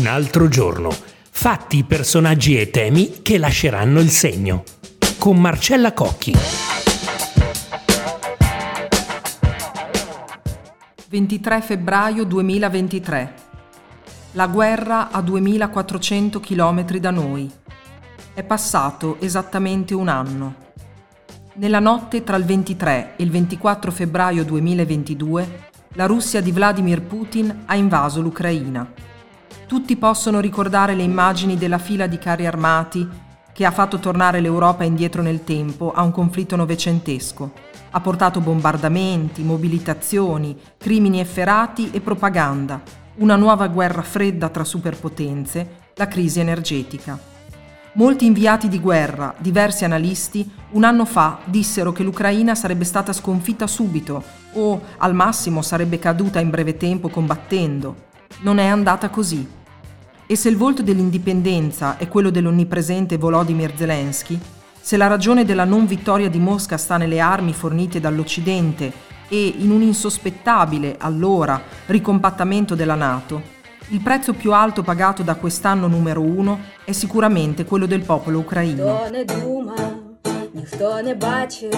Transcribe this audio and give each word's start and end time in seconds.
Un 0.00 0.06
altro 0.06 0.48
giorno. 0.48 0.88
Fatti, 1.30 1.84
personaggi 1.84 2.58
e 2.58 2.70
temi 2.70 3.20
che 3.20 3.36
lasceranno 3.36 4.00
il 4.00 4.08
segno. 4.08 4.62
Con 5.18 5.38
Marcella 5.38 5.92
Cocchi. 5.92 6.34
23 11.06 11.60
febbraio 11.60 12.24
2023. 12.24 13.34
La 14.32 14.46
guerra 14.46 15.10
a 15.10 15.20
2400 15.20 16.40
km 16.40 16.96
da 16.96 17.10
noi. 17.10 17.50
È 18.32 18.42
passato 18.42 19.20
esattamente 19.20 19.92
un 19.92 20.08
anno. 20.08 20.54
Nella 21.56 21.78
notte 21.78 22.24
tra 22.24 22.38
il 22.38 22.44
23 22.44 23.16
e 23.16 23.22
il 23.22 23.30
24 23.30 23.90
febbraio 23.90 24.46
2022, 24.46 25.68
la 25.92 26.06
Russia 26.06 26.40
di 26.40 26.52
Vladimir 26.52 27.02
Putin 27.02 27.64
ha 27.66 27.74
invaso 27.76 28.22
l'Ucraina. 28.22 29.09
Tutti 29.70 29.94
possono 29.94 30.40
ricordare 30.40 30.96
le 30.96 31.04
immagini 31.04 31.56
della 31.56 31.78
fila 31.78 32.08
di 32.08 32.18
carri 32.18 32.44
armati 32.44 33.08
che 33.52 33.64
ha 33.64 33.70
fatto 33.70 34.00
tornare 34.00 34.40
l'Europa 34.40 34.82
indietro 34.82 35.22
nel 35.22 35.44
tempo 35.44 35.92
a 35.92 36.02
un 36.02 36.10
conflitto 36.10 36.56
novecentesco. 36.56 37.52
Ha 37.92 38.00
portato 38.00 38.40
bombardamenti, 38.40 39.44
mobilitazioni, 39.44 40.58
crimini 40.76 41.20
efferati 41.20 41.90
e 41.92 42.00
propaganda, 42.00 42.82
una 43.18 43.36
nuova 43.36 43.68
guerra 43.68 44.02
fredda 44.02 44.48
tra 44.48 44.64
superpotenze, 44.64 45.92
la 45.94 46.08
crisi 46.08 46.40
energetica. 46.40 47.16
Molti 47.92 48.26
inviati 48.26 48.66
di 48.66 48.80
guerra, 48.80 49.36
diversi 49.38 49.84
analisti, 49.84 50.50
un 50.70 50.82
anno 50.82 51.04
fa 51.04 51.38
dissero 51.44 51.92
che 51.92 52.02
l'Ucraina 52.02 52.56
sarebbe 52.56 52.84
stata 52.84 53.12
sconfitta 53.12 53.68
subito 53.68 54.20
o 54.54 54.82
al 54.98 55.14
massimo 55.14 55.62
sarebbe 55.62 56.00
caduta 56.00 56.40
in 56.40 56.50
breve 56.50 56.76
tempo 56.76 57.08
combattendo. 57.08 58.08
Non 58.40 58.58
è 58.58 58.66
andata 58.66 59.10
così. 59.10 59.58
E 60.29 60.35
se 60.35 60.49
il 60.49 60.57
volto 60.57 60.81
dell'indipendenza 60.81 61.97
è 61.97 62.07
quello 62.07 62.29
dell'onnipresente 62.29 63.17
Volodymyr 63.17 63.73
Zelensky, 63.75 64.39
se 64.81 64.97
la 64.97 65.07
ragione 65.07 65.45
della 65.45 65.65
non 65.65 65.85
vittoria 65.85 66.29
di 66.29 66.39
Mosca 66.39 66.77
sta 66.77 66.97
nelle 66.97 67.19
armi 67.19 67.53
fornite 67.53 67.99
dall'Occidente 67.99 68.91
e 69.27 69.53
in 69.57 69.71
un 69.71 69.81
insospettabile, 69.81 70.95
allora, 70.99 71.61
ricompattamento 71.87 72.75
della 72.75 72.95
Nato, 72.95 73.53
il 73.89 74.01
prezzo 74.01 74.33
più 74.33 74.51
alto 74.51 74.81
pagato 74.81 75.21
da 75.21 75.35
quest'anno 75.35 75.87
numero 75.87 76.21
uno 76.21 76.59
è 76.83 76.91
sicuramente 76.91 77.65
quello 77.65 77.85
del 77.85 78.01
popolo 78.01 78.39
ucraino. 78.39 78.83
Ніхто 80.55 81.01
не 81.01 81.13
бачив, 81.13 81.73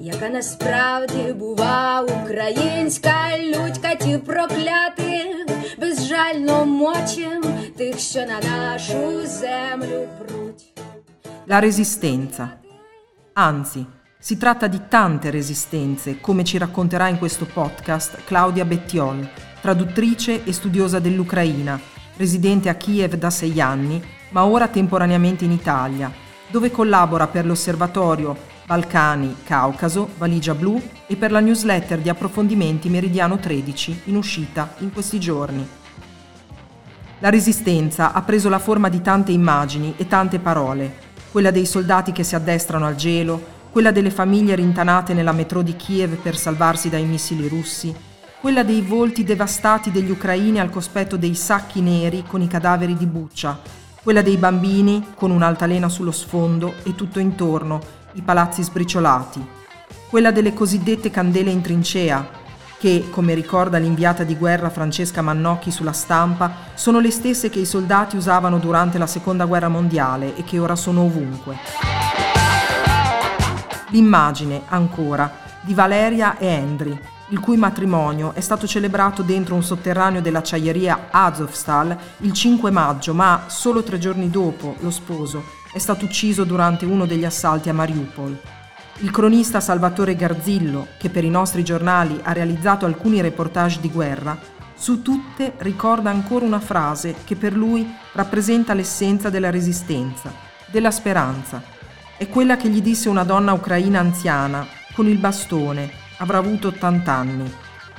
яка 0.00 0.28
насправді 0.28 1.34
бува 1.38 2.00
українська 2.00 3.16
лють 3.38 3.78
катів 3.78 4.20
проклятих, 4.24 5.03
безжально 6.14 6.64
мочим 6.66 7.42
тих, 7.76 7.98
що 7.98 8.20
на 8.26 8.40
нашу 8.40 9.26
землю 9.26 10.08
пруть. 10.18 10.64
La 11.46 11.58
resistenza. 11.58 12.44
Anzi, 13.32 13.84
si 14.18 14.36
tratta 14.36 14.66
di 14.68 14.80
tante 14.88 15.30
resistenze, 15.30 16.20
come 16.20 16.44
ci 16.44 16.58
racconterà 16.58 17.08
in 17.08 17.18
questo 17.18 17.44
podcast 17.44 18.24
Claudia 18.24 18.64
Bettiol, 18.64 19.28
traduttrice 19.60 20.44
e 20.44 20.52
studiosa 20.52 20.98
dell'Ucraina, 21.00 21.80
residente 22.16 22.68
a 22.68 22.74
Kiev 22.74 23.14
da 23.14 23.30
sei 23.30 23.60
anni, 23.60 24.00
ma 24.30 24.44
ora 24.44 24.68
temporaneamente 24.68 25.44
in 25.44 25.50
Italia, 25.50 26.12
dove 26.52 26.70
collabora 26.70 27.26
per 27.26 27.44
l'osservatorio 27.46 28.36
Balcani 28.70 29.34
Caucaso, 29.42 30.10
Valigia 30.18 30.54
Blu 30.54 30.80
e 31.08 31.16
per 31.16 31.32
la 31.32 31.40
newsletter 31.40 31.98
di 31.98 32.08
approfondimenti 32.08 32.88
Meridiano 32.88 33.36
13 33.38 34.02
in 34.04 34.14
uscita 34.14 34.74
in 34.78 34.92
questi 34.92 35.18
giorni. 35.18 35.78
La 37.25 37.31
resistenza 37.31 38.13
ha 38.13 38.21
preso 38.21 38.49
la 38.49 38.59
forma 38.59 38.87
di 38.87 39.01
tante 39.01 39.31
immagini 39.31 39.95
e 39.97 40.05
tante 40.05 40.37
parole, 40.37 40.93
quella 41.31 41.49
dei 41.49 41.65
soldati 41.65 42.11
che 42.11 42.21
si 42.21 42.35
addestrano 42.35 42.85
al 42.85 42.93
gelo, 42.93 43.43
quella 43.71 43.89
delle 43.89 44.11
famiglie 44.11 44.53
rintanate 44.53 45.15
nella 45.15 45.31
metro 45.31 45.63
di 45.63 45.75
Kiev 45.75 46.17
per 46.17 46.37
salvarsi 46.37 46.87
dai 46.87 47.03
missili 47.03 47.47
russi, 47.47 47.91
quella 48.39 48.61
dei 48.61 48.81
volti 48.81 49.23
devastati 49.23 49.89
degli 49.89 50.11
ucraini 50.11 50.59
al 50.59 50.69
cospetto 50.69 51.17
dei 51.17 51.33
sacchi 51.33 51.81
neri 51.81 52.23
con 52.27 52.43
i 52.43 52.47
cadaveri 52.47 52.95
di 52.95 53.07
Buccia, 53.07 53.59
quella 54.03 54.21
dei 54.21 54.37
bambini 54.37 55.03
con 55.15 55.31
un'altalena 55.31 55.89
sullo 55.89 56.11
sfondo 56.11 56.75
e 56.83 56.93
tutto 56.93 57.17
intorno 57.17 57.81
i 58.13 58.21
palazzi 58.21 58.61
sbriciolati, 58.61 59.43
quella 60.11 60.29
delle 60.29 60.53
cosiddette 60.53 61.09
candele 61.09 61.49
in 61.49 61.61
trincea, 61.61 62.43
che, 62.85 63.07
come 63.09 63.33
ricorda 63.33 63.79
l'inviata 63.79 64.23
di 64.23 64.35
guerra 64.35 64.69
Francesca 64.69 65.23
Mannocchi 65.23 65.71
sulla 65.71 65.91
stampa, 65.91 66.53
sono 66.75 66.99
le 66.99 67.09
stesse 67.09 67.49
che 67.49 67.57
i 67.57 67.65
soldati 67.65 68.15
usavano 68.15 68.59
durante 68.59 68.99
la 68.99 69.07
Seconda 69.07 69.45
Guerra 69.45 69.69
Mondiale 69.69 70.35
e 70.35 70.43
che 70.43 70.59
ora 70.59 70.75
sono 70.75 71.01
ovunque. 71.01 71.57
L'immagine, 73.89 74.61
ancora, 74.67 75.33
di 75.61 75.73
Valeria 75.73 76.37
e 76.37 76.45
Endry, 76.45 76.95
il 77.29 77.39
cui 77.39 77.57
matrimonio 77.57 78.35
è 78.35 78.41
stato 78.41 78.67
celebrato 78.67 79.23
dentro 79.23 79.55
un 79.55 79.63
sotterraneo 79.63 80.21
dell'acciaieria 80.21 81.07
Azovstal 81.09 81.97
il 82.17 82.33
5 82.33 82.69
maggio, 82.69 83.15
ma 83.15 83.45
solo 83.47 83.81
tre 83.81 83.97
giorni 83.97 84.29
dopo 84.29 84.75
lo 84.81 84.91
sposo 84.91 85.43
è 85.73 85.79
stato 85.79 86.05
ucciso 86.05 86.43
durante 86.43 86.85
uno 86.85 87.07
degli 87.07 87.25
assalti 87.25 87.67
a 87.67 87.73
Mariupol. 87.73 88.54
Il 88.99 89.11
cronista 89.11 89.59
Salvatore 89.59 90.15
Garzillo, 90.15 90.87
che 90.97 91.09
per 91.09 91.25
i 91.25 91.29
nostri 91.29 91.65
giornali 91.65 92.17
ha 92.23 92.31
realizzato 92.31 92.85
alcuni 92.85 93.19
reportage 93.19 93.81
di 93.81 93.89
guerra, 93.89 94.39
su 94.73 95.01
tutte 95.01 95.53
ricorda 95.57 96.09
ancora 96.09 96.45
una 96.45 96.61
frase 96.61 97.15
che 97.25 97.35
per 97.35 97.53
lui 97.53 97.93
rappresenta 98.13 98.73
l'essenza 98.73 99.29
della 99.29 99.49
resistenza, 99.49 100.31
della 100.67 100.91
speranza. 100.91 101.61
È 102.15 102.29
quella 102.29 102.55
che 102.55 102.69
gli 102.69 102.81
disse 102.81 103.09
una 103.09 103.25
donna 103.25 103.51
ucraina 103.51 103.99
anziana, 103.99 104.65
con 104.93 105.07
il 105.07 105.17
bastone, 105.17 105.91
avrà 106.19 106.37
avuto 106.37 106.69
80 106.69 107.11
anni. 107.11 107.53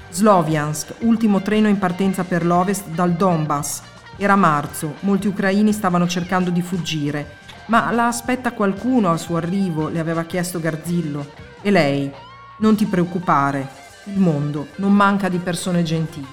Sloviansk, 0.09 0.95
ultimo 1.01 1.43
treno 1.43 1.69
in 1.69 1.79
partenza 1.79 2.25
per 2.25 2.43
l'ovest 2.43 2.87
dal 2.89 3.13
Donbass. 3.13 3.83
Era 4.17 4.35
marzo, 4.35 4.95
molti 5.01 5.27
ucraini 5.27 5.75
stavano 5.75 6.07
cercando 6.07 6.49
di 6.49 6.63
fuggire, 6.63 7.45
ma 7.67 7.91
la 7.91 8.07
aspetta 8.07 8.53
qualcuno 8.53 9.11
al 9.11 9.19
suo 9.19 9.37
arrivo, 9.37 9.89
le 9.89 9.99
aveva 9.99 10.25
chiesto 10.25 10.61
Garzillo. 10.61 11.27
E 11.63 11.71
lei, 11.71 12.13
non 12.59 12.77
ti 12.77 12.87
preoccupare, 12.87 13.69
il 14.05 14.19
mondo 14.19 14.69
non 14.77 14.93
manca 14.93 15.29
di 15.29 15.39
persone 15.39 15.83
gentili. 15.83 16.27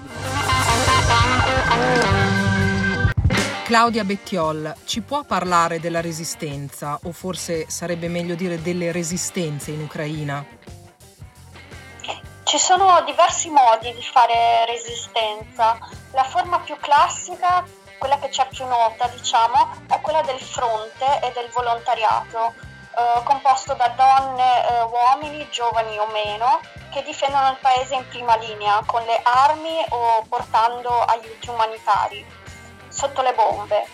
Claudia 3.63 4.03
Bettiol, 4.03 4.75
ci 4.85 5.01
può 5.01 5.23
parlare 5.23 5.79
della 5.79 6.01
resistenza, 6.01 6.99
o 7.03 7.11
forse 7.11 7.65
sarebbe 7.69 8.07
meglio 8.09 8.35
dire 8.35 8.61
delle 8.61 8.91
resistenze 8.91 9.71
in 9.71 9.81
Ucraina? 9.81 10.45
Ci 12.43 12.57
sono 12.59 13.01
diversi 13.03 13.49
modi 13.49 13.91
di 13.95 14.03
fare 14.03 14.65
resistenza. 14.67 15.79
La 16.11 16.23
forma 16.23 16.59
più 16.59 16.75
classica, 16.79 17.65
quella 17.97 18.17
che 18.19 18.29
c'è 18.29 18.47
più 18.47 18.65
nota, 18.65 19.07
diciamo, 19.07 19.85
è 19.87 19.99
quella 20.01 20.21
del 20.21 20.39
fronte 20.39 21.19
e 21.21 21.31
del 21.33 21.49
volontariato, 21.49 22.53
eh, 22.95 23.23
composto 23.23 23.73
da 23.73 23.87
donne, 23.89 24.67
eh, 24.67 24.81
uomini, 24.83 25.47
giovani 25.49 25.97
o 25.97 26.07
meno, 26.07 26.59
che 26.91 27.03
difendono 27.03 27.49
il 27.49 27.57
paese 27.59 27.95
in 27.95 28.07
prima 28.07 28.35
linea 28.35 28.83
con 28.85 29.03
le 29.03 29.19
armi 29.23 29.83
o 29.89 30.23
portando 30.29 31.01
aiuti 31.03 31.49
umanitari 31.49 32.25
sotto 32.87 33.21
le 33.21 33.33
bombe. 33.33 33.87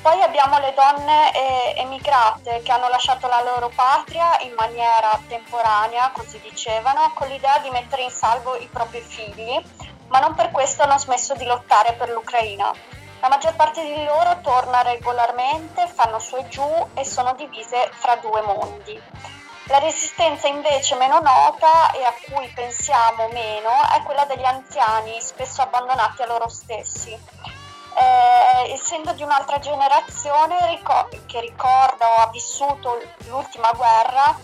Poi 0.00 0.20
abbiamo 0.20 0.58
le 0.58 0.74
donne 0.74 1.32
eh, 1.32 1.74
emigrate 1.76 2.62
che 2.62 2.72
hanno 2.72 2.88
lasciato 2.88 3.28
la 3.28 3.40
loro 3.42 3.70
patria 3.72 4.36
in 4.40 4.52
maniera 4.56 5.16
temporanea, 5.28 6.10
così 6.12 6.40
dicevano, 6.40 7.12
con 7.14 7.28
l'idea 7.28 7.58
di 7.58 7.70
mettere 7.70 8.02
in 8.02 8.10
salvo 8.10 8.56
i 8.56 8.66
propri 8.66 9.00
figli, 9.00 9.62
ma 10.08 10.18
non 10.18 10.34
per 10.34 10.50
questo 10.50 10.82
hanno 10.82 10.98
smesso 10.98 11.34
di 11.34 11.44
lottare 11.44 11.92
per 11.92 12.08
l'Ucraina. 12.08 12.74
La 13.22 13.28
maggior 13.28 13.54
parte 13.54 13.82
di 13.82 14.04
loro 14.04 14.40
torna 14.42 14.82
regolarmente, 14.82 15.86
fanno 15.86 16.18
su 16.18 16.34
e 16.34 16.48
giù 16.48 16.68
e 16.94 17.04
sono 17.04 17.34
divise 17.34 17.88
fra 17.92 18.16
due 18.16 18.42
mondi. 18.42 19.00
La 19.66 19.78
resistenza 19.78 20.48
invece 20.48 20.96
meno 20.96 21.20
nota 21.20 21.92
e 21.92 22.02
a 22.02 22.12
cui 22.28 22.48
pensiamo 22.48 23.28
meno 23.28 23.70
è 23.94 24.02
quella 24.02 24.24
degli 24.24 24.44
anziani, 24.44 25.20
spesso 25.20 25.62
abbandonati 25.62 26.22
a 26.22 26.26
loro 26.26 26.48
stessi 26.48 27.16
eh, 27.94 28.72
essendo 28.72 29.12
di 29.12 29.22
un'altra 29.22 29.58
generazione 29.58 30.66
ricor- 30.66 31.26
che 31.26 31.40
ricorda 31.40 32.08
o 32.08 32.14
ha 32.22 32.30
vissuto 32.30 33.00
l'ultima 33.28 33.70
guerra, 33.72 34.36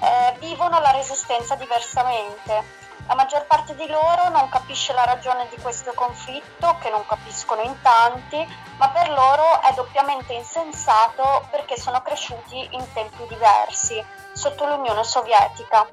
eh, 0.00 0.36
vivono 0.38 0.78
la 0.80 0.90
resistenza 0.90 1.54
diversamente. 1.54 2.78
La 3.10 3.16
maggior 3.16 3.44
parte 3.46 3.74
di 3.74 3.88
loro 3.88 4.28
non 4.28 4.48
capisce 4.50 4.92
la 4.92 5.02
ragione 5.02 5.48
di 5.48 5.60
questo 5.60 5.90
conflitto, 5.94 6.76
che 6.80 6.90
non 6.90 7.04
capiscono 7.06 7.60
in 7.60 7.74
tanti, 7.82 8.38
ma 8.76 8.88
per 8.90 9.08
loro 9.10 9.60
è 9.62 9.72
doppiamente 9.74 10.32
insensato 10.32 11.44
perché 11.50 11.76
sono 11.76 12.00
cresciuti 12.02 12.68
in 12.70 12.92
tempi 12.92 13.26
diversi, 13.26 14.00
sotto 14.32 14.64
l'Unione 14.64 15.02
Sovietica. 15.02 15.88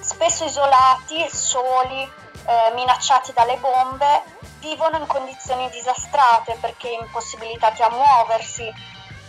Spesso 0.00 0.44
isolati, 0.44 1.26
soli, 1.30 2.02
eh, 2.02 2.72
minacciati 2.74 3.32
dalle 3.32 3.56
bombe, 3.56 4.24
vivono 4.58 4.98
in 4.98 5.06
condizioni 5.06 5.70
disastrate 5.70 6.58
perché 6.60 6.90
impossibilitati 6.90 7.80
a 7.80 7.88
muoversi, 7.88 8.70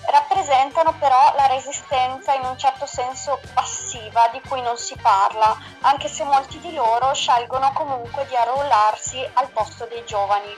rappresentano 0.10 0.94
però 1.00 1.34
la 1.36 1.48
resistenza 1.48 2.34
in 2.34 2.44
un 2.46 2.58
certo 2.58 2.86
senso 2.86 3.40
passiva 3.54 4.30
di 4.32 4.42
cui 4.48 4.62
non 4.62 4.78
si 4.78 4.96
parla, 5.02 5.58
anche 5.82 6.08
se 6.08 6.24
molti 6.24 6.60
di 6.60 6.74
loro 6.74 7.14
scelgono 7.14 7.72
comunque 7.74 8.26
di 8.28 8.36
arruolarsi 8.36 9.28
al 9.34 9.50
posto 9.50 9.86
dei 9.86 10.04
giovani. 10.06 10.56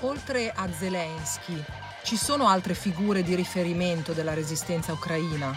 Oltre 0.00 0.52
a 0.54 0.70
Zelensky, 0.72 1.64
ci 2.02 2.16
sono 2.16 2.48
altre 2.48 2.74
figure 2.74 3.22
di 3.22 3.34
riferimento 3.34 4.12
della 4.12 4.34
resistenza 4.34 4.92
ucraina? 4.92 5.56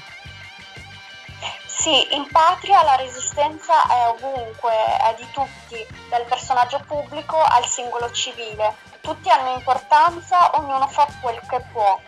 Sì, 1.66 2.16
in 2.16 2.28
patria 2.32 2.82
la 2.84 2.96
resistenza 2.96 3.88
è 3.88 4.08
ovunque, 4.08 4.72
è 4.74 5.16
di 5.16 5.28
tutti, 5.32 5.86
dal 6.10 6.26
personaggio 6.26 6.84
pubblico 6.88 7.38
al 7.38 7.66
singolo 7.66 8.10
civile. 8.12 8.76
Tutti 9.02 9.30
hanno 9.30 9.54
importanza, 9.54 10.58
ognuno 10.58 10.88
fa 10.88 11.08
quel 11.22 11.40
che 11.48 11.62
può. 11.72 12.00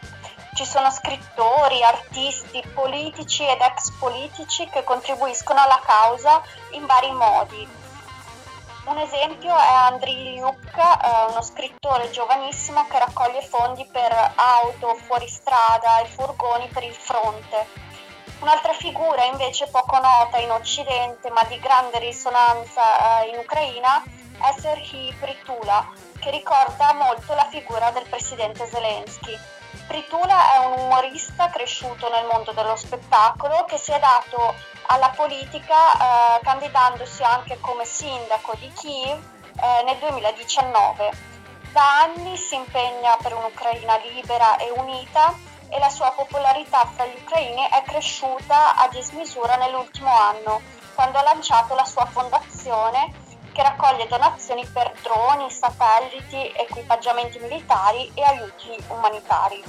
Ci 0.53 0.65
sono 0.65 0.89
scrittori, 0.91 1.83
artisti, 1.83 2.61
politici 2.73 3.45
ed 3.45 3.61
ex 3.61 3.91
politici 3.99 4.67
che 4.69 4.83
contribuiscono 4.83 5.61
alla 5.61 5.79
causa 5.85 6.41
in 6.71 6.85
vari 6.85 7.11
modi. 7.11 7.67
Un 8.85 8.97
esempio 8.97 9.55
è 9.55 9.67
Andriy 9.67 10.33
Liuk, 10.33 10.75
eh, 10.75 11.31
uno 11.31 11.41
scrittore 11.43 12.09
giovanissimo 12.09 12.87
che 12.87 12.97
raccoglie 12.97 13.41
fondi 13.43 13.85
per 13.85 14.11
auto, 14.35 14.95
fuoristrada 14.95 15.99
e 15.99 16.05
furgoni 16.07 16.67
per 16.67 16.83
il 16.83 16.95
fronte. 16.95 17.67
Un'altra 18.39 18.73
figura 18.73 19.25
invece 19.25 19.67
poco 19.67 19.99
nota 19.99 20.37
in 20.37 20.49
Occidente 20.49 21.29
ma 21.29 21.43
di 21.43 21.59
grande 21.59 21.99
risonanza 21.99 23.21
eh, 23.21 23.29
in 23.29 23.37
Ucraina 23.37 24.01
è 24.41 24.59
Serhii 24.59 25.13
Pritula, 25.19 25.87
che 26.19 26.31
ricorda 26.31 26.93
molto 26.93 27.35
la 27.35 27.45
figura 27.49 27.91
del 27.91 28.07
presidente 28.09 28.65
Zelensky. 28.65 29.37
Pritula 29.87 30.53
è 30.53 30.65
un 30.65 30.79
umorista 30.79 31.49
cresciuto 31.49 32.09
nel 32.09 32.25
mondo 32.25 32.51
dello 32.53 32.75
spettacolo 32.75 33.65
che 33.65 33.77
si 33.77 33.91
è 33.91 33.99
dato 33.99 34.55
alla 34.87 35.09
politica 35.09 35.75
eh, 35.75 36.39
candidandosi 36.41 37.23
anche 37.23 37.59
come 37.59 37.85
sindaco 37.85 38.55
di 38.59 38.71
Kiev 38.73 39.19
eh, 39.61 39.83
nel 39.83 39.97
2019. 39.97 41.11
Da 41.71 42.01
anni 42.01 42.35
si 42.35 42.55
impegna 42.55 43.15
per 43.21 43.35
un'Ucraina 43.35 43.97
libera 43.97 44.57
e 44.57 44.71
unita 44.71 45.33
e 45.69 45.77
la 45.77 45.89
sua 45.89 46.11
popolarità 46.11 46.85
fra 46.85 47.05
gli 47.05 47.15
ucraini 47.21 47.67
è 47.69 47.83
cresciuta 47.83 48.75
a 48.75 48.87
dismisura 48.87 49.55
nell'ultimo 49.55 50.11
anno, 50.11 50.61
quando 50.95 51.19
ha 51.19 51.23
lanciato 51.23 51.75
la 51.75 51.85
sua 51.85 52.05
fondazione 52.05 53.27
che 53.59 53.63
raccoglie 53.63 54.07
donazioni 54.07 54.65
per 54.71 54.89
droni, 55.03 55.51
satelliti, 55.51 56.49
equipaggiamenti 56.55 57.39
militari 57.39 58.09
e 58.13 58.23
aiuti 58.23 58.69
umanitari. 58.87 59.61